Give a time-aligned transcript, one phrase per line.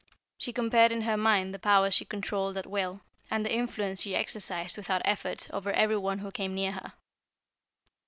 [0.39, 4.15] She compared in her mind the powers she controlled at will, and the influence she
[4.15, 6.93] exercised without effort over every one who came near her.